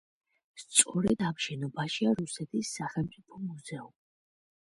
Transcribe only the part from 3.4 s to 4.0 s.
მუზეუმი.